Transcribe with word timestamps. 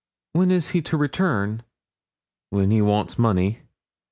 'When 0.33 0.49
is 0.49 0.69
he 0.69 0.81
to 0.81 0.97
return?' 0.97 1.61
'When 2.49 2.71
he 2.71 2.81
wants 2.81 3.19
money.' 3.19 3.59